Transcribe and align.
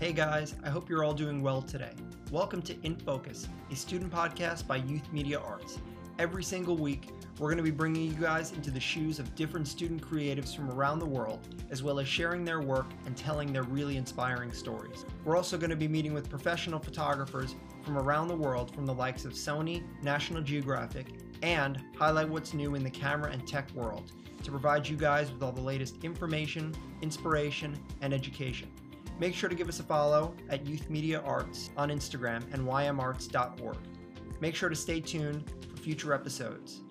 Hey 0.00 0.12
guys, 0.12 0.54
I 0.62 0.70
hope 0.70 0.88
you're 0.88 1.02
all 1.02 1.12
doing 1.12 1.42
well 1.42 1.60
today. 1.60 1.90
Welcome 2.30 2.62
to 2.62 2.76
In 2.84 2.94
Focus, 2.94 3.48
a 3.68 3.74
student 3.74 4.12
podcast 4.12 4.64
by 4.64 4.76
Youth 4.76 5.12
Media 5.12 5.40
Arts. 5.40 5.80
Every 6.20 6.44
single 6.44 6.76
week, 6.76 7.08
we're 7.40 7.48
going 7.48 7.56
to 7.56 7.64
be 7.64 7.72
bringing 7.72 8.06
you 8.06 8.12
guys 8.12 8.52
into 8.52 8.70
the 8.70 8.78
shoes 8.78 9.18
of 9.18 9.34
different 9.34 9.66
student 9.66 10.00
creatives 10.00 10.54
from 10.54 10.70
around 10.70 11.00
the 11.00 11.06
world, 11.06 11.40
as 11.72 11.82
well 11.82 11.98
as 11.98 12.06
sharing 12.06 12.44
their 12.44 12.60
work 12.60 12.86
and 13.06 13.16
telling 13.16 13.52
their 13.52 13.64
really 13.64 13.96
inspiring 13.96 14.52
stories. 14.52 15.04
We're 15.24 15.34
also 15.34 15.58
going 15.58 15.70
to 15.70 15.76
be 15.76 15.88
meeting 15.88 16.14
with 16.14 16.30
professional 16.30 16.78
photographers 16.78 17.56
from 17.82 17.98
around 17.98 18.28
the 18.28 18.36
world 18.36 18.72
from 18.72 18.86
the 18.86 18.94
likes 18.94 19.24
of 19.24 19.32
Sony, 19.32 19.82
National 20.00 20.42
Geographic, 20.42 21.08
and 21.42 21.82
highlight 21.98 22.28
what's 22.28 22.54
new 22.54 22.76
in 22.76 22.84
the 22.84 22.90
camera 22.90 23.32
and 23.32 23.44
tech 23.48 23.68
world 23.74 24.12
to 24.44 24.52
provide 24.52 24.86
you 24.86 24.96
guys 24.96 25.32
with 25.32 25.42
all 25.42 25.50
the 25.50 25.60
latest 25.60 26.04
information, 26.04 26.72
inspiration, 27.02 27.76
and 28.00 28.14
education. 28.14 28.70
Make 29.18 29.34
sure 29.34 29.48
to 29.48 29.54
give 29.54 29.68
us 29.68 29.80
a 29.80 29.82
follow 29.82 30.34
at 30.48 30.66
Youth 30.66 30.88
Media 30.88 31.20
Arts 31.24 31.70
on 31.76 31.90
Instagram 31.90 32.42
and 32.52 32.66
ymarts.org. 32.66 33.76
Make 34.40 34.54
sure 34.54 34.68
to 34.68 34.76
stay 34.76 35.00
tuned 35.00 35.50
for 35.68 35.76
future 35.76 36.14
episodes. 36.14 36.82